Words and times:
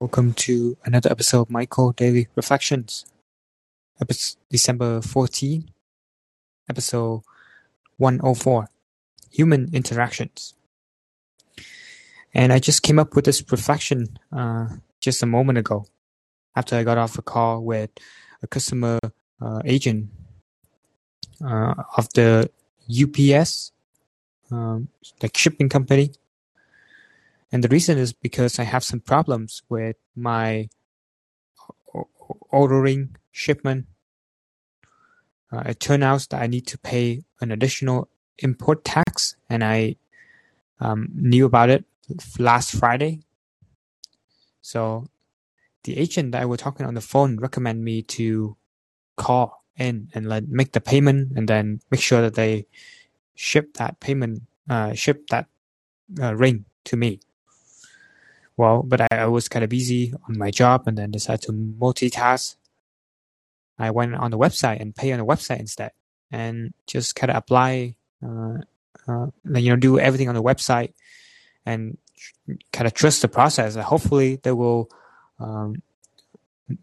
Welcome 0.00 0.32
to 0.34 0.76
another 0.84 1.10
episode 1.10 1.40
of 1.40 1.50
Michael 1.50 1.90
Daily 1.90 2.28
Reflections. 2.36 3.04
Episode 4.00 4.38
December 4.48 5.00
14, 5.00 5.72
episode 6.70 7.22
104 7.96 8.68
Human 9.32 9.68
Interactions. 9.72 10.54
And 12.32 12.52
I 12.52 12.60
just 12.60 12.84
came 12.84 13.00
up 13.00 13.16
with 13.16 13.24
this 13.24 13.42
reflection 13.50 14.20
uh, 14.30 14.68
just 15.00 15.20
a 15.24 15.26
moment 15.26 15.58
ago 15.58 15.86
after 16.54 16.76
I 16.76 16.84
got 16.84 16.96
off 16.96 17.18
a 17.18 17.22
call 17.22 17.64
with 17.64 17.90
a 18.40 18.46
customer 18.46 19.00
uh, 19.42 19.62
agent 19.64 20.10
uh, 21.44 21.74
of 21.96 22.08
the 22.12 22.48
UPS, 22.88 23.72
um, 24.52 24.86
shipping 25.34 25.68
company 25.68 26.12
and 27.50 27.64
the 27.64 27.68
reason 27.68 27.96
is 27.96 28.12
because 28.12 28.58
I 28.58 28.64
have 28.64 28.84
some 28.84 29.00
problems 29.00 29.62
with 29.68 29.96
my 30.14 30.68
Oura 32.52 32.82
ring 32.82 33.16
shipment. 33.32 33.86
Uh, 35.50 35.62
it 35.66 35.80
turns 35.80 36.04
out 36.04 36.26
that 36.30 36.42
I 36.42 36.46
need 36.46 36.66
to 36.66 36.78
pay 36.78 37.24
an 37.40 37.50
additional 37.50 38.08
import 38.38 38.84
tax, 38.84 39.36
and 39.48 39.64
I 39.64 39.96
um, 40.80 41.08
knew 41.14 41.46
about 41.46 41.70
it 41.70 41.84
last 42.38 42.72
Friday. 42.72 43.20
So 44.60 45.06
the 45.84 45.96
agent 45.96 46.32
that 46.32 46.42
I 46.42 46.44
was 46.44 46.60
talking 46.60 46.84
on 46.84 46.94
the 46.94 47.00
phone 47.00 47.38
recommend 47.38 47.82
me 47.82 48.02
to 48.02 48.56
call 49.16 49.64
in 49.76 50.10
and 50.12 50.28
let 50.28 50.48
make 50.48 50.72
the 50.72 50.82
payment, 50.82 51.32
and 51.34 51.48
then 51.48 51.80
make 51.90 52.02
sure 52.02 52.20
that 52.20 52.34
they 52.34 52.66
ship 53.34 53.74
that 53.74 54.00
payment, 54.00 54.42
uh, 54.68 54.92
ship 54.92 55.28
that 55.28 55.46
uh, 56.20 56.36
ring 56.36 56.66
to 56.84 56.96
me 56.96 57.20
well, 58.58 58.82
but 58.82 59.00
I, 59.00 59.06
I 59.12 59.26
was 59.26 59.48
kind 59.48 59.62
of 59.62 59.70
busy 59.70 60.12
on 60.28 60.36
my 60.36 60.50
job 60.50 60.82
and 60.86 60.98
then 60.98 61.12
decided 61.12 61.42
to 61.42 61.52
multitask. 61.52 62.56
I 63.78 63.92
went 63.92 64.16
on 64.16 64.32
the 64.32 64.38
website 64.38 64.80
and 64.80 64.94
pay 64.94 65.12
on 65.12 65.20
the 65.20 65.24
website 65.24 65.60
instead 65.60 65.92
and 66.32 66.74
just 66.86 67.14
kind 67.14 67.30
of 67.30 67.36
apply, 67.36 67.94
uh, 68.20 68.58
uh, 69.06 69.26
you 69.54 69.70
know, 69.70 69.76
do 69.76 70.00
everything 70.00 70.28
on 70.28 70.34
the 70.34 70.42
website 70.42 70.92
and 71.64 71.96
kind 72.72 72.88
of 72.88 72.94
trust 72.94 73.22
the 73.22 73.28
process. 73.28 73.76
And 73.76 73.84
Hopefully 73.84 74.40
they 74.42 74.50
will 74.50 74.90
um, 75.38 75.80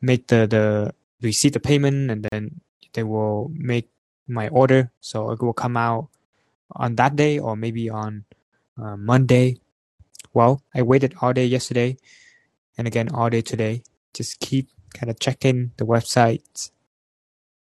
make 0.02 0.28
the, 0.28 0.48
the 0.48 0.94
receive 1.22 1.52
the 1.52 1.60
payment 1.60 2.10
and 2.10 2.26
then 2.32 2.62
they 2.94 3.04
will 3.04 3.52
make 3.54 3.90
my 4.30 4.48
order. 4.48 4.92
So 5.02 5.32
it 5.32 5.42
will 5.42 5.54
come 5.54 5.76
out 5.76 6.08
on 6.72 6.96
that 6.96 7.18
day 7.18 7.38
or 7.38 7.58
maybe 7.58 7.90
on 7.90 8.24
uh, 8.82 8.96
Monday 8.96 9.60
well, 10.36 10.62
I 10.76 10.82
waited 10.82 11.16
all 11.22 11.34
day 11.34 11.46
yesterday 11.46 11.98
and 12.78 12.86
again 12.86 13.10
all 13.10 13.30
day 13.30 13.42
today. 13.42 13.84
Just 14.14 14.40
keep 14.40 14.70
kind 14.94 15.10
of 15.10 15.20
checking 15.20 15.72
the 15.78 15.86
website. 15.86 16.72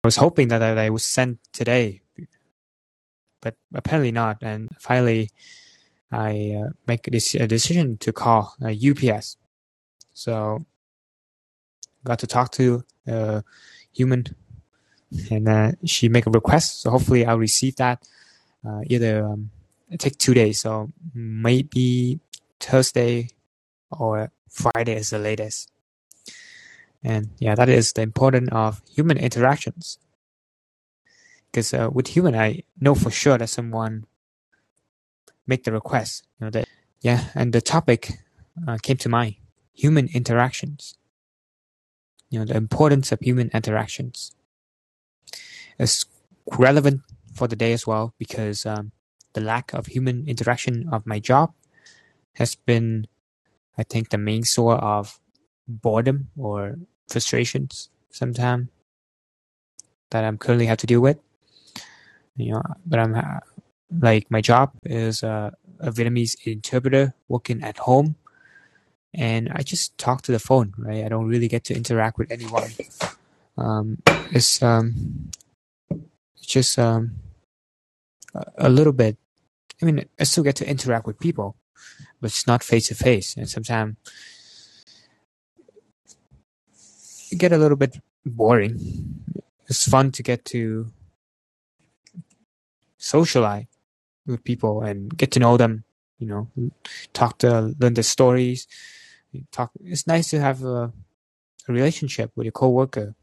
I 0.02 0.08
was 0.08 0.16
hoping 0.16 0.48
that 0.48 0.62
I 0.62 0.90
was 0.90 1.04
sent 1.04 1.38
today, 1.52 2.00
but 3.40 3.54
apparently 3.74 4.10
not. 4.10 4.38
And 4.42 4.70
finally, 4.80 5.30
I 6.10 6.56
uh, 6.60 6.70
make 6.86 7.04
this 7.04 7.34
a 7.34 7.46
decision 7.46 7.98
to 7.98 8.12
call 8.12 8.54
uh, 8.62 8.72
UPS. 8.72 9.36
So 10.14 10.64
got 12.04 12.18
to 12.20 12.26
talk 12.26 12.52
to 12.52 12.84
a 13.06 13.44
human, 13.92 14.26
and 15.30 15.48
uh, 15.48 15.72
she 15.84 16.08
make 16.08 16.26
a 16.26 16.30
request. 16.30 16.80
So 16.80 16.90
hopefully, 16.90 17.24
I'll 17.24 17.38
receive 17.38 17.76
that. 17.76 18.02
Uh, 18.66 18.80
either 18.86 19.24
um, 19.24 19.50
take 19.98 20.18
two 20.18 20.34
days, 20.34 20.60
so 20.60 20.90
maybe 21.14 22.20
Thursday 22.62 23.28
or 23.90 24.30
Friday 24.48 24.94
is 24.94 25.10
the 25.10 25.18
latest. 25.18 25.70
And 27.02 27.30
yeah, 27.38 27.54
that 27.56 27.68
is 27.68 27.92
the 27.92 28.02
importance 28.02 28.48
of 28.52 28.80
human 28.88 29.18
interactions. 29.18 29.98
Because 31.50 31.74
uh, 31.74 31.90
with 31.92 32.08
human, 32.08 32.34
I 32.34 32.62
know 32.80 32.94
for 32.94 33.10
sure 33.10 33.36
that 33.36 33.48
someone 33.48 34.06
make 35.46 35.64
the 35.64 35.72
request. 35.72 36.24
You 36.38 36.46
know 36.46 36.50
that 36.50 36.68
yeah, 37.00 37.28
and 37.34 37.52
the 37.52 37.60
topic 37.60 38.20
uh, 38.66 38.78
came 38.80 38.96
to 38.98 39.08
mind: 39.08 39.36
human 39.74 40.08
interactions. 40.14 40.96
You 42.30 42.38
know 42.38 42.44
the 42.46 42.56
importance 42.56 43.12
of 43.12 43.20
human 43.20 43.50
interactions. 43.52 44.32
It's 45.78 46.06
relevant 46.56 47.02
for 47.34 47.48
the 47.48 47.56
day 47.56 47.72
as 47.72 47.86
well 47.86 48.14
because 48.18 48.64
um, 48.64 48.92
the 49.32 49.40
lack 49.40 49.74
of 49.74 49.86
human 49.86 50.28
interaction 50.28 50.88
of 50.92 51.06
my 51.06 51.18
job 51.18 51.52
has 52.34 52.54
been, 52.54 53.06
I 53.76 53.82
think, 53.82 54.10
the 54.10 54.18
main 54.18 54.44
source 54.44 54.80
of 54.82 55.20
boredom 55.68 56.28
or 56.36 56.76
frustrations 57.08 57.88
sometimes 58.10 58.68
that 60.10 60.24
I'm 60.24 60.38
currently 60.38 60.66
have 60.66 60.78
to 60.78 60.86
deal 60.86 61.00
with. 61.00 61.18
You 62.36 62.52
know, 62.52 62.62
but 62.86 62.98
I'm 62.98 63.40
like 64.00 64.30
my 64.30 64.40
job 64.40 64.72
is 64.84 65.22
a 65.22 65.52
Vietnamese 65.82 66.36
interpreter 66.46 67.14
working 67.28 67.62
at 67.62 67.78
home, 67.78 68.16
and 69.12 69.50
I 69.52 69.62
just 69.62 69.98
talk 69.98 70.22
to 70.22 70.32
the 70.32 70.38
phone. 70.38 70.72
Right, 70.78 71.04
I 71.04 71.08
don't 71.08 71.28
really 71.28 71.48
get 71.48 71.64
to 71.64 71.74
interact 71.74 72.18
with 72.18 72.30
anyone. 72.30 72.70
Um, 73.58 73.98
it's 74.30 74.62
um, 74.62 75.30
it's 76.36 76.46
just 76.46 76.78
um, 76.78 77.16
a 78.56 78.70
little 78.70 78.94
bit. 78.94 79.18
I 79.82 79.84
mean, 79.84 80.04
I 80.18 80.24
still 80.24 80.44
get 80.44 80.56
to 80.56 80.68
interact 80.68 81.06
with 81.06 81.18
people, 81.18 81.56
but 82.20 82.30
it's 82.30 82.46
not 82.46 82.62
face 82.62 82.88
to 82.88 82.94
face. 82.94 83.36
And 83.36 83.48
sometimes 83.48 83.96
it 87.30 87.38
get 87.38 87.52
a 87.52 87.58
little 87.58 87.76
bit 87.76 87.98
boring. 88.24 88.78
It's 89.68 89.88
fun 89.88 90.12
to 90.12 90.22
get 90.22 90.44
to 90.46 90.92
socialize 92.98 93.66
with 94.26 94.44
people 94.44 94.82
and 94.82 95.16
get 95.16 95.30
to 95.32 95.40
know 95.40 95.56
them. 95.56 95.84
You 96.18 96.28
know, 96.28 96.70
talk 97.12 97.38
to 97.38 97.74
learn 97.78 97.94
the 97.94 98.02
stories. 98.02 98.68
Talk. 99.50 99.72
It's 99.80 100.06
nice 100.06 100.30
to 100.30 100.40
have 100.40 100.62
a, 100.62 100.92
a 101.68 101.72
relationship 101.72 102.30
with 102.36 102.44
your 102.44 102.52
coworker. 102.52 103.14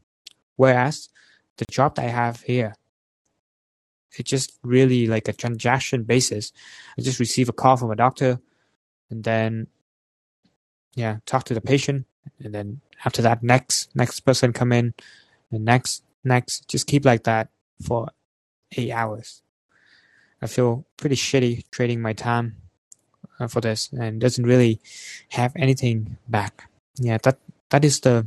Whereas 0.56 1.08
the 1.56 1.64
job 1.70 1.94
that 1.94 2.04
I 2.04 2.08
have 2.08 2.42
here, 2.42 2.74
it's 4.16 4.30
just 4.30 4.58
really 4.62 5.06
like 5.06 5.28
a 5.28 5.32
transaction 5.32 6.04
basis. 6.04 6.52
I 6.98 7.02
just 7.02 7.20
receive 7.20 7.48
a 7.48 7.52
call 7.52 7.76
from 7.76 7.90
a 7.90 7.96
doctor 7.96 8.40
and 9.10 9.24
then 9.24 9.68
yeah 10.94 11.18
talk 11.26 11.44
to 11.44 11.54
the 11.54 11.60
patient. 11.60 12.06
And 12.42 12.54
then 12.54 12.80
after 13.04 13.22
that 13.22 13.42
next 13.42 13.94
next 13.94 14.20
person 14.20 14.52
come 14.52 14.72
in. 14.72 14.94
And 15.50 15.64
next 15.64 16.02
next. 16.24 16.68
Just 16.68 16.86
keep 16.86 17.04
like 17.04 17.24
that 17.24 17.48
for 17.82 18.08
eight 18.76 18.90
hours. 18.90 19.42
I 20.42 20.46
feel 20.46 20.86
pretty 20.96 21.16
shitty 21.16 21.64
trading 21.70 22.00
my 22.00 22.12
time 22.12 22.56
uh, 23.38 23.46
for 23.46 23.60
this 23.60 23.90
and 23.92 24.20
doesn't 24.20 24.44
really 24.46 24.80
have 25.30 25.52
anything 25.56 26.16
back. 26.28 26.70
Yeah 26.96 27.18
that 27.22 27.38
that 27.70 27.84
is 27.84 28.00
the 28.00 28.26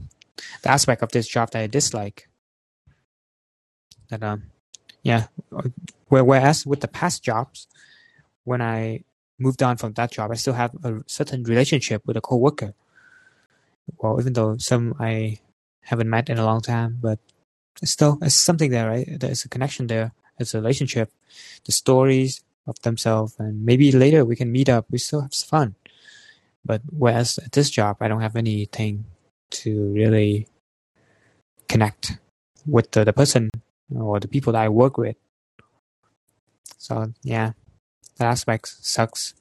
the 0.61 0.69
aspect 0.69 1.03
of 1.03 1.11
this 1.11 1.27
job 1.27 1.51
that 1.51 1.61
i 1.61 1.67
dislike. 1.67 2.29
That 4.09 4.23
um 4.23 4.52
yeah 5.03 5.27
whereas 6.09 6.65
with 6.65 6.81
the 6.81 6.87
past 6.87 7.23
jobs 7.23 7.67
when 8.43 8.61
i 8.61 9.03
moved 9.39 9.63
on 9.63 9.77
from 9.77 9.93
that 9.93 10.11
job, 10.11 10.31
I 10.31 10.35
still 10.35 10.53
have 10.53 10.73
a 10.83 11.01
certain 11.05 11.43
relationship 11.43 12.01
with 12.05 12.17
a 12.17 12.21
coworker. 12.21 12.73
Well, 13.97 14.19
even 14.19 14.33
though 14.33 14.57
some 14.57 14.95
I 14.99 15.39
haven't 15.81 16.09
met 16.09 16.29
in 16.29 16.37
a 16.37 16.45
long 16.45 16.61
time, 16.61 16.97
but 17.01 17.19
still, 17.83 18.17
it's 18.21 18.35
something 18.35 18.71
there, 18.71 18.87
right? 18.87 19.07
There's 19.19 19.43
a 19.45 19.49
connection 19.49 19.87
there. 19.87 20.13
It's 20.39 20.53
a 20.53 20.61
relationship. 20.61 21.11
The 21.65 21.71
stories 21.71 22.41
of 22.65 22.79
themselves, 22.81 23.35
and 23.37 23.65
maybe 23.65 23.91
later 23.91 24.23
we 24.23 24.35
can 24.35 24.51
meet 24.51 24.69
up. 24.69 24.85
We 24.89 24.97
still 24.97 25.21
have 25.21 25.33
fun. 25.33 25.75
But 26.65 26.81
whereas 26.89 27.37
at 27.37 27.51
this 27.51 27.69
job, 27.69 27.97
I 27.99 28.07
don't 28.07 28.21
have 28.21 28.37
anything 28.37 29.05
to 29.51 29.91
really 29.91 30.47
connect 31.67 32.17
with 32.65 32.91
the, 32.91 33.03
the 33.03 33.11
person 33.11 33.49
or 33.95 34.19
the 34.19 34.27
people 34.27 34.53
that 34.53 34.61
I 34.61 34.69
work 34.69 34.97
with. 34.97 35.15
So 36.77 37.13
yeah, 37.23 37.53
that 38.17 38.27
aspect 38.27 38.67
sucks. 38.67 39.33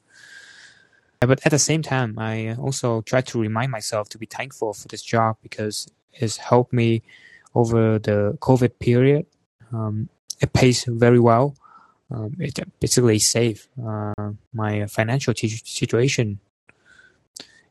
But 1.19 1.45
at 1.45 1.51
the 1.51 1.59
same 1.59 1.81
time, 1.81 2.19
I 2.19 2.55
also 2.55 3.01
try 3.01 3.21
to 3.21 3.39
remind 3.39 3.71
myself 3.71 4.09
to 4.09 4.17
be 4.17 4.25
thankful 4.25 4.73
for 4.73 4.87
this 4.87 5.01
job 5.01 5.37
because 5.41 5.87
it's 6.13 6.37
helped 6.37 6.73
me 6.73 7.03
over 7.55 7.99
the 7.99 8.37
COVID 8.41 8.79
period. 8.79 9.25
Um, 9.71 10.09
it 10.41 10.53
pays 10.53 10.85
very 10.85 11.19
well. 11.19 11.55
Um, 12.11 12.35
it 12.39 12.59
basically 12.79 13.19
saved 13.19 13.67
uh, 13.83 14.31
my 14.53 14.85
financial 14.87 15.33
t- 15.33 15.47
situation. 15.47 16.39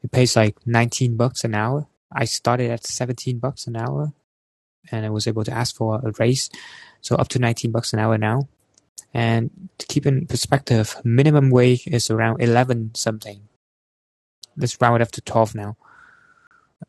It 0.03 0.11
pays 0.11 0.35
like 0.35 0.57
19 0.67 1.17
bucks 1.17 1.45
an 1.45 1.55
hour. 1.55 1.87
I 2.11 2.25
started 2.25 2.71
at 2.71 2.85
17 2.85 3.39
bucks 3.39 3.67
an 3.67 3.77
hour 3.77 4.13
and 4.91 5.07
I 5.07 5.11
was 5.11 5.27
able 5.27 5.45
to 5.45 5.53
ask 5.53 5.77
for 5.77 6.01
a 6.05 6.13
raise. 6.19 6.51
So 7.01 7.17
up 7.17 7.29
to 7.29 7.39
19 7.39 7.71
bucks 7.71 7.93
an 7.93 7.99
hour 7.99 8.19
now. 8.19 8.49
And 9.15 9.69
to 9.79 9.87
keep 9.87 10.07
in 10.07 10.27
perspective, 10.27 10.97
minimum 11.05 11.51
wage 11.51 11.87
is 11.87 12.11
around 12.11 12.41
11 12.41 12.95
something. 12.95 13.49
Let's 14.57 14.81
round 14.81 14.97
it 14.97 15.03
up 15.03 15.13
to 15.13 15.21
12 15.21 15.55
now. 15.55 15.77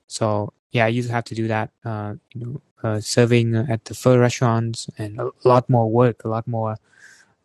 So 0.07 0.53
yeah, 0.71 0.87
you 0.87 1.07
have 1.07 1.23
to 1.25 1.35
do 1.35 1.47
that. 1.47 1.71
Uh, 1.83 2.15
you 2.33 2.41
know, 2.41 2.61
uh, 2.83 2.99
serving 2.99 3.55
at 3.55 3.85
the 3.85 3.93
food 3.93 4.19
restaurants 4.19 4.89
and 4.97 5.19
a 5.19 5.31
lot 5.45 5.69
more 5.69 5.89
work, 5.89 6.23
a 6.23 6.27
lot 6.27 6.47
more, 6.47 6.77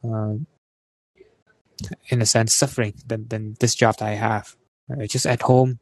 uh, 0.02 0.34
in 2.08 2.20
a 2.20 2.26
sense, 2.26 2.54
suffering 2.54 2.94
than 3.06 3.28
than 3.28 3.54
this 3.60 3.74
job 3.74 3.96
that 3.98 4.08
I 4.08 4.14
have. 4.14 4.56
Uh, 4.90 5.06
just 5.06 5.26
at 5.26 5.42
home, 5.42 5.78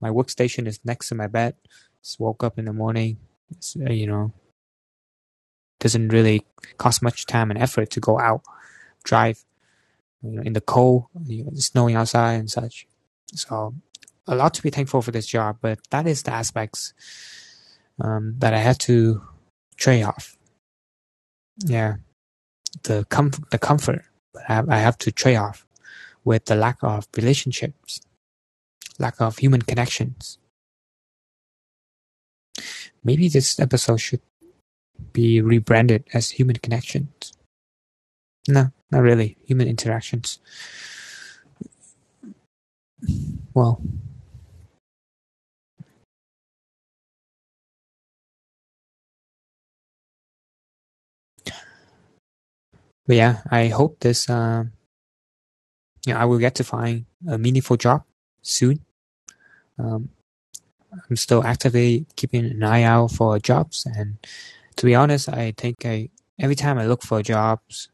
my 0.00 0.10
workstation 0.10 0.66
is 0.66 0.80
next 0.84 1.08
to 1.08 1.14
my 1.14 1.28
bed. 1.28 1.54
Just 2.02 2.20
woke 2.20 2.44
up 2.44 2.58
in 2.58 2.66
the 2.66 2.72
morning. 2.72 3.16
Uh, 3.52 3.92
you 3.92 4.06
know, 4.06 4.32
doesn't 5.80 6.08
really 6.08 6.44
cost 6.78 7.02
much 7.02 7.26
time 7.26 7.50
and 7.50 7.60
effort 7.60 7.90
to 7.90 8.00
go 8.00 8.18
out, 8.18 8.42
drive, 9.04 9.44
you 10.22 10.30
know, 10.32 10.42
in 10.42 10.52
the 10.54 10.60
cold, 10.60 11.06
you 11.26 11.44
know, 11.44 11.50
snowing 11.54 11.94
outside 11.94 12.34
and 12.34 12.50
such. 12.50 12.86
So 13.32 13.74
a 14.26 14.34
lot 14.34 14.54
to 14.54 14.62
be 14.62 14.70
thankful 14.70 15.02
for 15.02 15.10
this 15.10 15.26
job, 15.26 15.58
but 15.60 15.78
that 15.90 16.06
is 16.06 16.22
the 16.22 16.32
aspects 16.32 16.94
um, 18.00 18.34
that 18.38 18.54
I 18.54 18.58
had 18.58 18.78
to 18.80 19.22
trade 19.76 20.02
off. 20.02 20.36
Yeah, 21.58 21.96
the 22.82 23.04
comfort, 23.04 23.50
the 23.50 23.58
comfort 23.58 24.02
I 24.48 24.62
I 24.68 24.78
have 24.78 24.98
to 24.98 25.12
trade 25.12 25.36
off 25.36 25.66
with 26.24 26.46
the 26.46 26.56
lack 26.56 26.78
of 26.82 27.06
relationships, 27.16 28.00
lack 28.98 29.20
of 29.20 29.38
human 29.38 29.62
connections. 29.62 30.38
Maybe 33.02 33.28
this 33.28 33.58
episode 33.60 34.00
should 34.00 34.20
be 35.12 35.40
rebranded 35.40 36.04
as 36.12 36.30
human 36.30 36.56
connections. 36.56 37.32
No, 38.48 38.70
not 38.90 39.02
really. 39.02 39.36
Human 39.46 39.68
interactions. 39.68 40.38
Well, 43.54 43.80
but 53.06 53.16
yeah, 53.16 53.42
I 53.50 53.68
hope 53.68 54.00
this, 54.00 54.28
uh, 54.28 54.64
I 56.06 56.24
will 56.24 56.38
get 56.38 56.54
to 56.56 56.64
find 56.64 57.06
a 57.28 57.38
meaningful 57.38 57.76
job 57.76 58.04
soon. 58.42 58.80
Um, 59.78 60.10
I'm 61.08 61.16
still 61.16 61.44
actively 61.44 62.06
keeping 62.16 62.44
an 62.44 62.62
eye 62.62 62.82
out 62.82 63.12
for 63.12 63.38
jobs, 63.38 63.86
and 63.86 64.16
to 64.76 64.86
be 64.86 64.94
honest, 64.94 65.28
I 65.28 65.52
think 65.56 65.84
I 65.84 66.10
every 66.38 66.54
time 66.54 66.78
I 66.78 66.86
look 66.86 67.02
for 67.02 67.22
jobs 67.22 67.88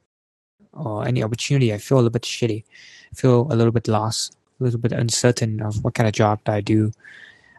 or 0.72 1.06
any 1.06 1.22
opportunity, 1.22 1.72
I 1.72 1.78
feel 1.78 1.96
a 1.96 2.00
little 2.00 2.10
bit 2.10 2.22
shitty. 2.22 2.64
I 3.12 3.14
feel 3.14 3.46
a 3.50 3.56
little 3.56 3.72
bit 3.72 3.88
lost, 3.88 4.36
a 4.60 4.64
little 4.64 4.80
bit 4.80 4.92
uncertain 4.92 5.60
of 5.62 5.82
what 5.84 5.94
kind 5.94 6.06
of 6.06 6.12
job 6.12 6.40
I 6.46 6.60
do. 6.60 6.92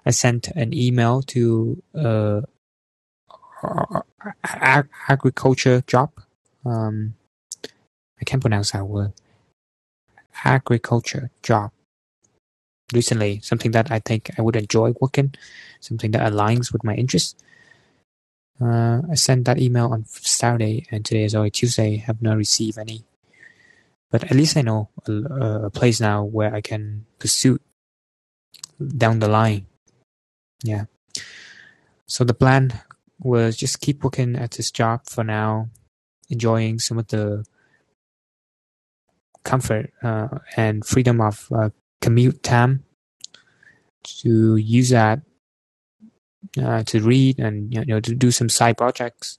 I 0.06 0.12
sent 0.12 0.48
an 0.50 0.74
email 0.74 1.22
to 1.24 1.84
uh, 1.94 2.42
ag- 4.44 4.90
agriculture 5.08 5.84
job. 5.86 6.12
Um, 6.66 7.16
I 8.20 8.26
can't 8.26 8.42
pronounce 8.42 8.72
that 8.72 8.88
word. 8.88 9.14
Agriculture 10.44 11.30
job. 11.44 11.72
Recently, 12.94 13.40
something 13.42 13.72
that 13.72 13.92
I 13.92 14.00
think 14.00 14.32
I 14.38 14.42
would 14.42 14.56
enjoy 14.56 14.94
working, 15.00 15.34
something 15.80 16.12
that 16.12 16.32
aligns 16.32 16.74
with 16.74 16.84
my 16.84 16.94
interests. 16.94 17.36
Uh, 18.60 19.02
I 19.10 19.16
sent 19.16 19.46
that 19.46 19.60
email 19.60 19.88
on 19.94 20.06
Saturday, 20.06 20.86
and 20.92 21.06
today 21.06 21.24
is 21.24 21.34
already 21.34 21.52
Tuesday. 21.52 21.98
Have 21.98 22.22
not 22.22 22.38
received 22.38 22.78
any, 22.78 23.04
but 24.12 24.24
at 24.26 24.36
least 24.36 24.58
I 24.58 24.62
know 24.62 24.90
a, 25.08 25.14
a 25.66 25.70
place 25.70 26.02
now 26.02 26.24
where 26.24 26.54
I 26.54 26.62
can 26.62 27.06
pursue 27.18 27.60
down 28.98 29.20
the 29.20 29.30
line. 29.30 29.68
Yeah. 30.64 30.86
So 32.08 32.24
the 32.24 32.34
plan 32.34 32.82
was 33.20 33.56
just 33.56 33.80
keep 33.80 34.04
working 34.04 34.36
at 34.36 34.52
this 34.52 34.70
job 34.70 35.08
for 35.08 35.24
now, 35.24 35.70
enjoying 36.30 36.80
some 36.80 37.00
of 37.00 37.08
the 37.08 37.46
comfort 39.44 39.92
uh, 40.04 40.28
and 40.58 40.86
freedom 40.86 41.22
of 41.22 41.48
uh, 41.56 41.70
commute 42.02 42.44
time 42.44 42.84
to 44.04 44.56
use 44.58 44.90
that 44.90 45.22
uh, 46.62 46.84
to 46.84 47.00
read 47.02 47.40
and 47.40 47.74
you 47.74 47.86
know 47.86 48.00
to 48.00 48.16
do 48.16 48.32
some 48.32 48.50
side 48.50 48.78
projects. 48.78 49.38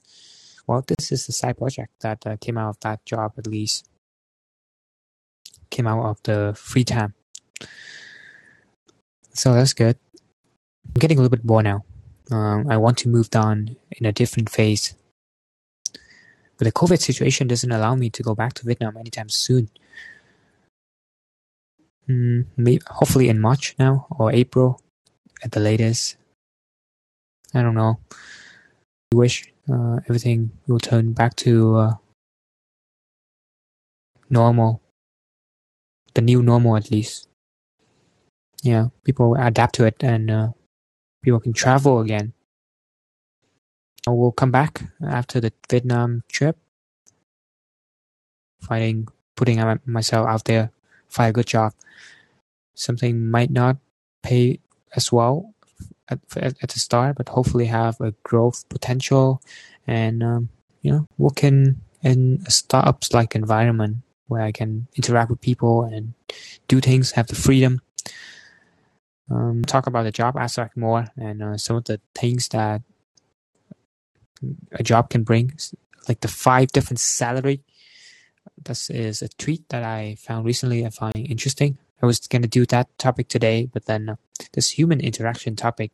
Well, 0.66 0.84
this 0.86 1.10
is 1.10 1.26
the 1.26 1.32
side 1.32 1.58
project 1.58 1.92
that 2.00 2.26
uh, 2.26 2.36
came 2.40 2.56
out 2.56 2.70
of 2.70 2.80
that 2.80 3.04
job 3.04 3.32
at 3.36 3.46
least. 3.46 3.88
Came 5.70 5.86
out 5.86 6.04
of 6.04 6.22
the 6.22 6.54
free 6.56 6.84
time. 6.84 7.14
So 9.34 9.54
that's 9.54 9.72
good. 9.72 9.96
I'm 10.86 11.00
getting 11.00 11.18
a 11.18 11.22
little 11.22 11.36
bit 11.36 11.46
bored 11.46 11.64
now. 11.64 11.84
Um, 12.30 12.70
I 12.70 12.76
want 12.76 12.98
to 12.98 13.08
move 13.08 13.28
on 13.34 13.76
in 13.90 14.06
a 14.06 14.12
different 14.12 14.50
phase. 14.50 14.94
But 16.56 16.64
the 16.64 16.72
COVID 16.72 17.00
situation 17.00 17.48
doesn't 17.48 17.72
allow 17.72 17.94
me 17.94 18.10
to 18.10 18.22
go 18.22 18.34
back 18.34 18.52
to 18.54 18.64
Vietnam 18.64 18.96
anytime 18.96 19.28
soon. 19.28 19.68
Mm, 22.12 22.44
hopefully 22.86 23.28
in 23.28 23.40
March 23.40 23.74
now 23.78 24.06
or 24.10 24.32
April 24.32 24.80
at 25.42 25.52
the 25.52 25.60
latest. 25.60 26.16
I 27.54 27.62
don't 27.62 27.74
know. 27.74 28.00
I 29.12 29.16
wish 29.16 29.50
uh, 29.70 29.96
everything 30.08 30.52
will 30.66 30.78
turn 30.78 31.12
back 31.12 31.36
to 31.36 31.76
uh, 31.76 31.94
normal, 34.28 34.82
the 36.14 36.20
new 36.20 36.42
normal 36.42 36.76
at 36.76 36.90
least. 36.90 37.28
Yeah, 38.62 38.88
people 39.04 39.34
adapt 39.34 39.74
to 39.76 39.86
it 39.86 40.04
and 40.04 40.30
uh, 40.30 40.48
people 41.22 41.40
can 41.40 41.52
travel 41.52 42.00
again. 42.00 42.34
I 44.06 44.10
will 44.10 44.32
come 44.32 44.50
back 44.50 44.82
after 45.00 45.40
the 45.40 45.52
Vietnam 45.70 46.24
trip, 46.28 46.58
fighting, 48.60 49.08
putting 49.36 49.62
myself 49.86 50.28
out 50.28 50.44
there, 50.44 50.72
find 51.08 51.30
a 51.30 51.32
good 51.32 51.46
job. 51.46 51.72
Something 52.74 53.30
might 53.30 53.50
not 53.50 53.76
pay 54.22 54.60
as 54.96 55.12
well 55.12 55.54
at, 56.08 56.20
at, 56.36 56.68
the 56.68 56.78
start, 56.78 57.16
but 57.16 57.28
hopefully 57.28 57.66
have 57.66 58.00
a 58.00 58.12
growth 58.22 58.68
potential 58.68 59.42
and, 59.86 60.22
um, 60.22 60.48
you 60.82 60.92
know, 60.92 61.06
working 61.18 61.80
in 62.02 62.42
a 62.46 62.50
startups 62.50 63.12
like 63.12 63.34
environment 63.34 63.98
where 64.26 64.42
I 64.42 64.52
can 64.52 64.88
interact 64.96 65.30
with 65.30 65.40
people 65.40 65.84
and 65.84 66.14
do 66.68 66.80
things, 66.80 67.12
have 67.12 67.26
the 67.26 67.34
freedom. 67.34 67.80
Um, 69.30 69.62
talk 69.62 69.86
about 69.86 70.02
the 70.02 70.10
job 70.10 70.36
aspect 70.36 70.76
more 70.76 71.06
and 71.16 71.42
uh, 71.42 71.56
some 71.56 71.76
of 71.76 71.84
the 71.84 72.00
things 72.14 72.48
that 72.48 72.82
a 74.72 74.82
job 74.82 75.08
can 75.10 75.22
bring, 75.22 75.54
like 76.08 76.20
the 76.20 76.28
five 76.28 76.72
different 76.72 77.00
salary. 77.00 77.62
This 78.62 78.90
is 78.90 79.22
a 79.22 79.28
tweet 79.28 79.68
that 79.70 79.84
I 79.84 80.16
found 80.18 80.44
recently. 80.44 80.84
I 80.84 80.90
find 80.90 81.16
interesting. 81.16 81.78
I 82.02 82.06
was 82.06 82.18
going 82.26 82.42
to 82.42 82.48
do 82.48 82.66
that 82.66 82.88
topic 82.98 83.28
today, 83.28 83.68
but 83.72 83.86
then 83.86 84.08
uh, 84.08 84.16
this 84.54 84.70
human 84.70 85.00
interaction 85.00 85.54
topic 85.54 85.92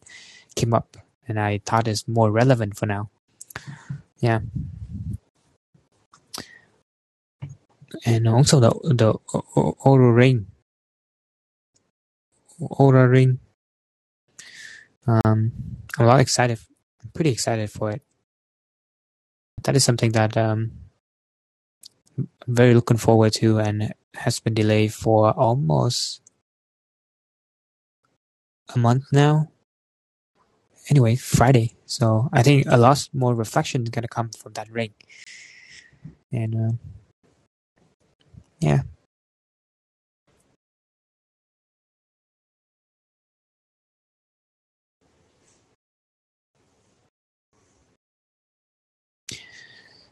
came 0.55 0.73
up 0.73 0.97
and 1.29 1.39
I 1.39 1.61
thought 1.65 1.87
it's 1.87 2.09
more 2.09 2.31
relevant 2.33 2.77
for 2.77 2.87
now. 2.87 3.11
Yeah. 4.19 4.41
And 8.07 8.27
also 8.27 8.59
the 8.61 8.71
the 8.85 9.15
Oura 9.85 10.15
ring. 10.15 10.47
Oura 12.61 13.11
ring. 13.11 13.39
Um, 15.07 15.53
I'm 15.99 16.05
a 16.05 16.07
lot 16.07 16.21
excited. 16.21 16.59
I'm 17.03 17.11
pretty 17.11 17.31
excited 17.31 17.71
for 17.71 17.91
it. 17.91 18.03
That 19.65 19.77
is 19.77 19.85
something 19.85 20.13
that 20.13 20.37
um, 20.37 20.73
I'm 22.17 22.29
very 22.47 22.75
looking 22.75 22.97
forward 22.99 23.33
to, 23.35 23.59
and 23.59 23.95
has 24.19 24.41
been 24.41 24.55
delayed 24.55 24.93
for 24.93 25.33
almost 25.33 26.21
a 28.75 28.79
month 28.79 29.05
now. 29.13 29.49
Anyway, 30.91 31.17
Friday. 31.17 31.75
So 31.87 32.29
I 32.33 32.43
think 32.43 32.67
a 32.69 32.77
lot 32.77 33.09
more 33.13 33.35
reflection 33.35 33.83
is 33.83 33.91
gonna 33.91 34.09
come 34.09 34.31
from 34.31 34.55
that 34.55 34.71
ring. 34.71 34.95
And 36.33 36.55
uh, 36.55 36.73
yeah. 38.61 38.83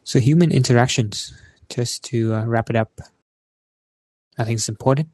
So 0.05 0.21
human 0.21 0.53
interactions, 0.53 1.35
just 1.69 2.05
to 2.05 2.35
uh, 2.35 2.45
wrap 2.45 2.71
it 2.71 2.77
up, 2.77 3.01
I 4.39 4.45
think 4.45 4.57
it's 4.59 4.69
important. 4.69 5.09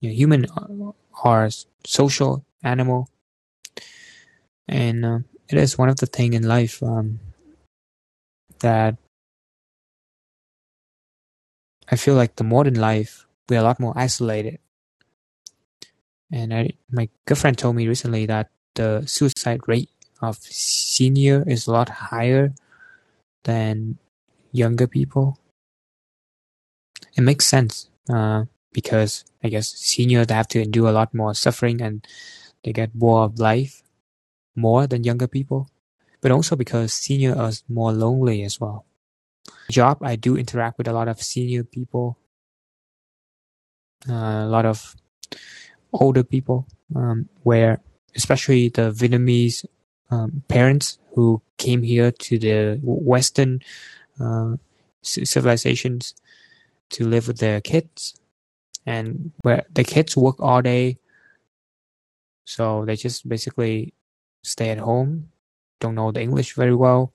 You 0.00 0.10
know, 0.10 0.16
human 0.16 0.46
are 1.24 1.50
social 1.86 2.44
animal, 2.64 3.08
and 4.68 5.04
uh, 5.04 5.18
it 5.48 5.58
is 5.58 5.76
one 5.78 5.88
of 5.88 5.96
the 5.96 6.06
thing 6.06 6.32
in 6.32 6.42
life 6.44 6.82
um, 6.82 7.20
that 8.60 8.96
I 11.90 11.96
feel 11.96 12.14
like 12.14 12.36
the 12.36 12.44
modern 12.44 12.76
life 12.76 13.26
we're 13.46 13.58
a 13.58 13.62
lot 13.62 13.78
more 13.78 13.92
isolated. 13.94 14.60
And 16.32 16.54
I, 16.54 16.70
my 16.90 17.08
girlfriend 17.26 17.58
told 17.58 17.76
me 17.76 17.88
recently 17.88 18.26
that 18.26 18.50
the 18.74 19.04
suicide 19.06 19.66
rate 19.66 19.90
of 20.22 20.38
senior 20.38 21.44
is 21.48 21.66
a 21.66 21.72
lot 21.72 21.88
higher 21.88 22.54
than 23.44 23.98
younger 24.52 24.86
people. 24.88 25.38
It 27.16 27.20
makes 27.20 27.46
sense 27.46 27.89
uh, 28.12 28.44
because 28.72 29.24
I 29.42 29.48
guess 29.48 29.68
seniors 29.68 30.30
have 30.30 30.48
to 30.48 30.62
endure 30.62 30.88
a 30.88 30.92
lot 30.92 31.14
more 31.14 31.34
suffering 31.34 31.80
and 31.80 32.06
they 32.64 32.72
get 32.72 32.94
bored 32.94 33.32
of 33.32 33.38
life 33.38 33.82
more 34.54 34.86
than 34.86 35.04
younger 35.04 35.26
people, 35.26 35.68
but 36.20 36.30
also 36.30 36.56
because 36.56 36.92
seniors 36.92 37.36
are 37.36 37.52
more 37.68 37.92
lonely 37.92 38.42
as 38.42 38.60
well. 38.60 38.84
Job, 39.70 39.98
I 40.02 40.16
do 40.16 40.36
interact 40.36 40.78
with 40.78 40.88
a 40.88 40.92
lot 40.92 41.08
of 41.08 41.22
senior 41.22 41.64
people, 41.64 42.18
uh, 44.08 44.44
a 44.44 44.48
lot 44.48 44.66
of 44.66 44.94
older 45.92 46.22
people, 46.22 46.66
um, 46.94 47.28
where 47.42 47.80
especially 48.14 48.68
the 48.68 48.90
Vietnamese 48.90 49.64
um, 50.10 50.42
parents 50.48 50.98
who 51.14 51.40
came 51.56 51.82
here 51.82 52.10
to 52.10 52.38
the 52.38 52.80
Western 52.82 53.60
uh, 54.20 54.56
civilizations 55.02 56.14
to 56.90 57.06
live 57.06 57.28
with 57.28 57.38
their 57.38 57.60
kids, 57.60 58.14
and 58.86 59.32
where 59.42 59.64
the 59.72 59.84
kids 59.84 60.16
work 60.16 60.40
all 60.40 60.62
day, 60.62 60.98
so 62.44 62.84
they 62.84 62.96
just 62.96 63.28
basically 63.28 63.94
stay 64.42 64.70
at 64.70 64.78
home, 64.78 65.30
don't 65.80 65.94
know 65.94 66.10
the 66.12 66.20
English 66.20 66.54
very 66.54 66.74
well, 66.74 67.12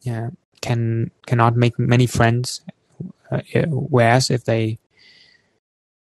yeah, 0.00 0.30
can 0.60 1.10
cannot 1.26 1.56
make 1.56 1.78
many 1.78 2.06
friends. 2.06 2.62
Uh, 3.30 3.42
whereas 3.68 4.30
if 4.30 4.44
they 4.44 4.78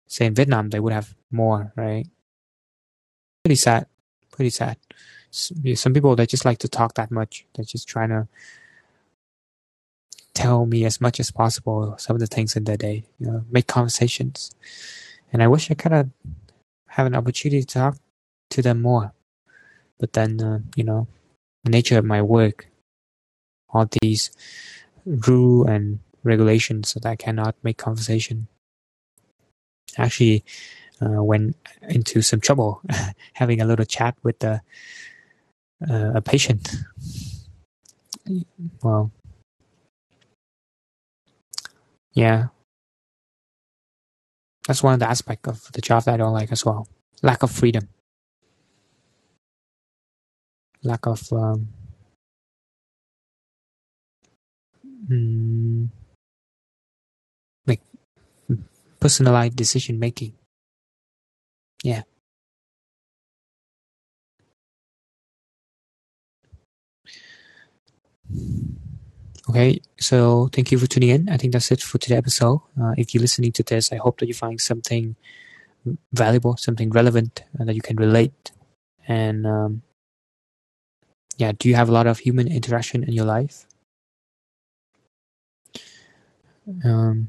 say 0.07 0.27
in 0.27 0.35
Vietnam, 0.35 0.71
they 0.71 0.81
would 0.81 0.93
have 0.93 1.15
more, 1.31 1.73
right? 1.77 2.07
Pretty 3.45 3.57
sad, 3.57 3.87
pretty 4.33 4.51
sad. 4.51 4.77
Some 5.31 5.95
people 5.95 6.17
they 6.17 6.27
just 6.27 6.45
like 6.45 6.59
to 6.59 6.69
talk 6.69 6.95
that 6.95 7.11
much. 7.11 7.47
They're 7.55 7.65
just 7.65 7.89
trying 7.89 8.09
to 8.09 8.27
tell 10.35 10.67
me 10.67 10.85
as 10.85 11.01
much 11.01 11.21
as 11.21 11.31
possible 11.31 11.95
some 11.99 12.17
of 12.17 12.21
the 12.21 12.27
things 12.27 12.57
in 12.57 12.65
their 12.65 12.77
day, 12.77 13.05
you 13.19 13.27
know, 13.27 13.45
make 13.51 13.67
conversations. 13.67 14.51
And 15.33 15.43
I 15.43 15.49
wish 15.49 15.71
I 15.71 15.75
kind 15.75 15.95
of 15.95 16.11
have 16.89 17.07
an 17.07 17.15
opportunity 17.15 17.63
to 17.63 17.67
talk 17.67 17.97
to 18.51 18.63
them 18.63 18.83
more. 18.83 19.13
But 19.99 20.13
then, 20.15 20.41
uh, 20.41 20.61
you 20.77 20.85
know, 20.85 21.07
the 21.65 21.71
nature 21.71 21.99
of 21.99 22.05
my 22.05 22.23
work, 22.23 22.69
all 23.69 23.89
these 24.03 24.31
rule 25.05 25.67
and 25.67 26.01
regulations 26.23 26.95
that 26.95 27.07
I 27.07 27.17
cannot 27.17 27.55
make 27.63 27.79
conversation. 27.79 28.49
Actually, 29.97 30.45
uh, 31.03 31.23
went 31.23 31.57
into 31.89 32.23
some 32.23 32.41
trouble 32.41 32.83
having 33.35 33.61
a 33.61 33.65
little 33.65 33.85
chat 33.85 34.17
with 34.23 34.39
the, 34.41 34.61
uh, 35.89 36.13
a 36.15 36.21
patient. 36.21 36.77
Well, 38.83 39.11
yeah, 42.13 42.47
that's 44.67 44.83
one 44.83 44.95
of 44.95 45.01
the 45.01 45.09
aspects 45.09 45.49
of 45.49 45.73
the 45.73 45.81
job 45.81 46.05
that 46.05 46.15
I 46.15 46.17
don't 46.19 46.33
like 46.33 46.53
as 46.53 46.65
well. 46.65 46.89
Lack 47.23 47.43
of 47.43 47.51
freedom 47.51 47.89
lack 50.83 51.07
of 51.07 51.33
um, 51.33 51.69
mm, 55.09 55.89
like 57.67 57.81
personalized 58.99 59.57
decision 59.57 59.99
making. 59.99 60.35
Yeah. 61.83 62.03
Okay, 69.51 69.81
so 69.99 70.49
thank 70.53 70.71
you 70.71 70.79
for 70.79 70.87
tuning 70.87 71.09
in. 71.09 71.29
I 71.29 71.37
think 71.37 71.53
that's 71.53 71.73
it 71.73 71.83
for 71.83 71.99
today's 71.99 72.19
episode. 72.19 72.61
Uh, 72.81 72.95
if 72.97 73.13
you're 73.13 73.21
listening 73.21 73.51
to 73.59 73.65
this, 73.65 73.91
I 73.93 73.97
hope 73.97 74.21
that 74.21 74.29
you 74.29 74.35
find 74.35 74.61
something 74.61 75.17
valuable, 76.13 76.57
something 76.57 76.89
relevant, 76.91 77.43
and 77.59 77.69
that 77.69 77.75
you 77.75 77.83
can 77.83 77.97
relate. 77.97 78.53
And 79.09 79.49
um, 79.49 79.83
yeah, 81.37 81.51
do 81.51 81.69
you 81.69 81.75
have 81.75 81.89
a 81.89 81.93
lot 81.93 82.07
of 82.07 82.21
human 82.21 82.47
interaction 82.47 83.03
in 83.03 83.13
your 83.13 83.25
life? 83.25 83.67
Um, 86.85 87.29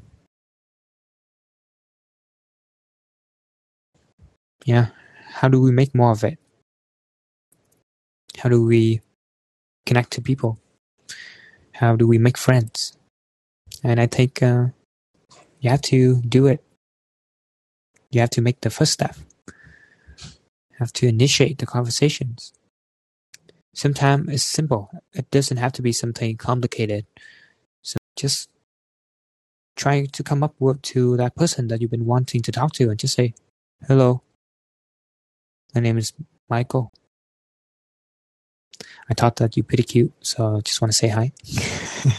yeah, 4.66 4.90
how 5.26 5.48
do 5.48 5.60
we 5.60 5.72
make 5.72 5.96
more 5.96 6.12
of 6.12 6.24
it? 6.24 6.38
How 8.38 8.50
do 8.50 8.64
we 8.64 9.02
connect 9.88 10.12
to 10.12 10.22
people? 10.22 10.60
How 11.82 11.96
do 11.96 12.06
we 12.06 12.20
make 12.20 12.38
friends? 12.38 12.96
And 13.84 14.00
I 14.00 14.06
think 14.06 14.44
uh, 14.44 14.68
you 15.62 15.72
have 15.72 15.82
to 15.90 16.22
do 16.22 16.46
it. 16.46 16.64
You 18.12 18.22
have 18.22 18.30
to 18.32 18.42
make 18.42 18.62
the 18.62 18.70
first 18.70 18.94
step. 18.94 19.16
You 19.48 20.78
have 20.78 20.94
to 20.94 21.08
initiate 21.08 21.58
the 21.58 21.66
conversations. 21.66 22.54
Sometimes 23.74 24.30
it's 24.30 24.44
simple. 24.44 24.92
It 25.14 25.32
doesn't 25.32 25.58
have 25.58 25.74
to 25.74 25.82
be 25.82 25.92
something 25.92 26.38
complicated. 26.38 27.08
So 27.82 27.98
just 28.16 28.48
try 29.76 30.06
to 30.06 30.22
come 30.22 30.44
up 30.44 30.54
with 30.60 30.84
to 30.94 31.18
that 31.18 31.36
person 31.36 31.68
that 31.70 31.82
you've 31.82 31.90
been 31.90 32.06
wanting 32.06 32.44
to 32.44 32.52
talk 32.52 32.74
to 32.74 32.92
and 32.92 33.00
just 33.00 33.16
say, 33.16 33.34
hello, 33.88 34.22
my 35.74 35.82
name 35.82 35.98
is 35.98 36.14
Michael. 36.48 36.94
I 39.10 39.14
thought 39.14 39.36
that 39.38 39.58
you're 39.58 39.64
pretty 39.64 39.84
cute, 39.84 40.14
so 40.22 40.58
I 40.58 40.62
just 40.62 40.82
want 40.82 40.92
to 40.92 40.98
say 40.98 41.10
hi. 41.10 41.32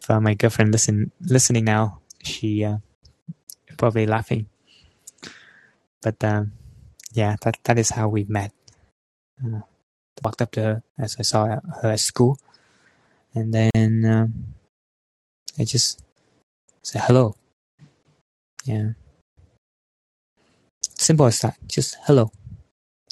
For 0.00 0.20
my 0.20 0.34
girlfriend 0.34 0.72
listen 0.72 1.12
listening 1.20 1.64
now, 1.64 2.00
she 2.22 2.64
uh, 2.64 2.78
probably 3.76 4.06
laughing. 4.06 4.48
But 6.02 6.22
um, 6.24 6.52
yeah, 7.12 7.36
that 7.42 7.58
that 7.64 7.78
is 7.78 7.90
how 7.90 8.08
we 8.08 8.24
met. 8.24 8.52
Uh, 9.38 9.60
walked 10.22 10.42
up 10.42 10.50
to 10.52 10.60
her 10.62 10.82
as 10.98 11.16
I 11.18 11.22
saw 11.22 11.46
her 11.82 11.90
at 11.92 12.00
school, 12.00 12.38
and 13.34 13.54
then 13.54 14.04
um, 14.04 14.54
I 15.58 15.64
just 15.64 16.02
said 16.82 17.02
hello. 17.06 17.36
Yeah, 18.64 18.92
simple 20.82 21.26
as 21.26 21.40
that. 21.40 21.56
Just 21.66 21.96
hello, 22.04 22.30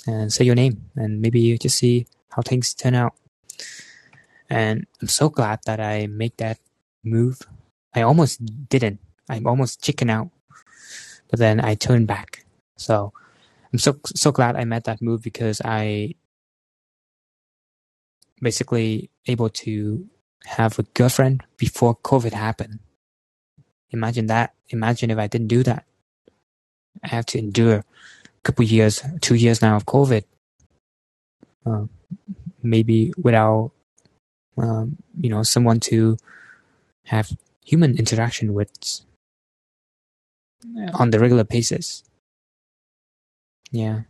and 0.07 0.33
say 0.33 0.45
your 0.45 0.55
name, 0.55 0.91
and 0.97 1.21
maybe 1.21 1.41
you 1.41 1.59
just 1.59 1.79
see 1.79 2.07
how 2.31 2.43
things 2.43 2.75
turn 2.75 2.95
out. 2.95 3.15
And 4.49 4.87
I'm 5.01 5.09
so 5.09 5.29
glad 5.29 5.61
that 5.67 5.81
I 5.81 6.07
made 6.07 6.37
that 6.39 6.59
move. 7.03 7.43
I 7.95 8.03
almost 8.03 8.69
didn't. 8.69 9.01
I 9.29 9.41
almost 9.45 9.83
chicken 9.83 10.11
out, 10.11 10.31
but 11.29 11.39
then 11.39 11.61
I 11.61 11.75
turned 11.75 12.07
back. 12.07 12.45
So 12.77 13.13
I'm 13.73 13.79
so 13.79 13.99
so 14.05 14.31
glad 14.31 14.55
I 14.55 14.65
made 14.65 14.85
that 14.85 15.03
move 15.03 15.23
because 15.23 15.61
I 15.65 16.15
basically 18.41 19.11
able 19.27 19.49
to 19.49 20.09
have 20.45 20.79
a 20.79 20.85
girlfriend 20.95 21.43
before 21.57 21.97
COVID 21.97 22.33
happened. 22.33 22.79
Imagine 23.91 24.27
that. 24.27 24.55
Imagine 24.69 25.11
if 25.11 25.19
I 25.19 25.27
didn't 25.27 25.49
do 25.49 25.63
that. 25.65 25.85
I 27.03 27.09
have 27.09 27.27
to 27.27 27.39
endure 27.39 27.77
a 27.77 27.85
couple 28.43 28.65
years, 28.65 29.03
two 29.21 29.35
years 29.35 29.63
now 29.63 29.77
of 29.77 29.87
COVID. 29.87 30.25
Uh, 31.65 31.87
maybe 32.69 33.13
without, 33.17 33.73
um, 34.59 34.97
you 35.21 35.31
know, 35.31 35.43
someone 35.43 35.81
to 35.81 36.17
have 37.07 37.31
human 37.65 37.97
interaction 37.99 38.55
with 38.55 38.71
on 40.95 41.11
the 41.11 41.19
regular 41.19 41.45
basis. 41.45 42.03
Yeah. 43.71 44.03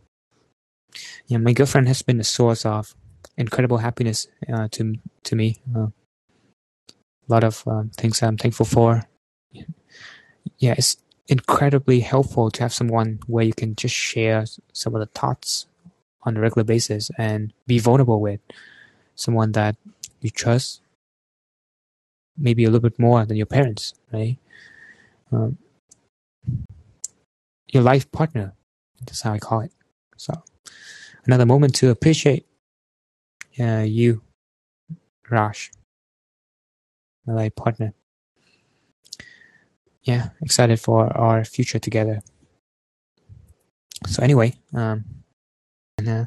Yeah, 1.27 1.37
my 1.37 1.53
girlfriend 1.53 1.87
has 1.87 2.01
been 2.01 2.19
a 2.19 2.23
source 2.23 2.65
of 2.65 2.95
incredible 3.37 3.77
happiness 3.77 4.27
uh, 4.51 4.67
to 4.71 4.95
to 5.23 5.35
me. 5.35 5.61
Uh, 5.75 5.87
a 6.89 7.27
lot 7.27 7.43
of 7.43 7.63
um, 7.67 7.91
things 7.97 8.23
I'm 8.23 8.37
thankful 8.37 8.65
for. 8.65 9.03
Yeah, 10.59 10.75
it's 10.77 10.97
incredibly 11.27 11.99
helpful 11.99 12.49
to 12.51 12.63
have 12.63 12.73
someone 12.73 13.19
where 13.27 13.43
you 13.43 13.53
can 13.53 13.75
just 13.75 13.93
share 13.93 14.45
some 14.73 14.95
of 14.95 15.01
the 15.01 15.07
thoughts 15.19 15.67
on 16.27 16.37
a 16.37 16.41
regular 16.41 16.63
basis 16.63 17.09
and 17.17 17.53
be 17.65 17.79
vulnerable 17.79 18.19
with 18.21 18.41
someone 19.15 19.51
that 19.53 19.75
you 20.21 20.29
trust 20.29 20.81
maybe 22.37 22.63
a 22.63 22.67
little 22.69 22.87
bit 22.89 22.99
more 22.99 23.25
than 23.25 23.37
your 23.37 23.45
parents 23.45 23.93
right 24.11 24.37
um, 25.31 25.57
your 27.71 27.83
life 27.83 28.11
partner 28.11 28.53
that's 29.05 29.21
how 29.21 29.33
i 29.33 29.39
call 29.39 29.61
it 29.61 29.71
so 30.17 30.33
another 31.25 31.45
moment 31.45 31.73
to 31.75 31.89
appreciate 31.89 32.45
uh, 33.59 33.83
you, 33.85 34.21
Raj, 35.29 35.71
my 37.25 37.33
life 37.33 37.55
partner. 37.55 37.93
Yeah, 40.03 40.29
excited 40.41 40.79
for 40.79 41.15
our 41.17 41.43
future 41.43 41.79
together. 41.79 42.21
So 44.05 44.23
anyway, 44.23 44.55
um, 44.73 45.05
and 45.97 46.07
uh, 46.07 46.25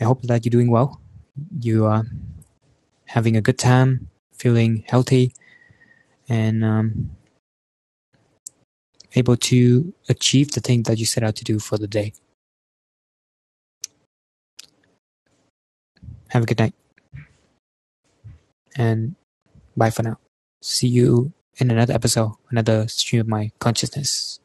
I 0.00 0.04
hope 0.04 0.22
that 0.22 0.44
you're 0.44 0.50
doing 0.50 0.70
well. 0.70 1.00
You 1.60 1.86
are 1.86 2.04
having 3.06 3.36
a 3.36 3.40
good 3.40 3.58
time, 3.58 4.08
feeling 4.34 4.84
healthy, 4.86 5.32
and 6.28 6.64
um, 6.64 7.10
able 9.14 9.36
to 9.36 9.94
achieve 10.08 10.52
the 10.52 10.60
thing 10.60 10.82
that 10.84 10.98
you 10.98 11.06
set 11.06 11.22
out 11.22 11.36
to 11.36 11.44
do 11.44 11.58
for 11.58 11.78
the 11.78 11.86
day. 11.88 12.12
Have 16.28 16.42
a 16.42 16.46
good 16.46 16.58
night. 16.58 16.74
And 18.76 19.16
bye 19.76 19.90
for 19.90 20.02
now. 20.02 20.18
See 20.62 20.88
you 20.88 21.32
in 21.56 21.70
another 21.70 21.94
episode, 21.94 22.32
another 22.50 22.86
stream 22.88 23.22
of 23.22 23.28
my 23.28 23.50
consciousness. 23.58 24.40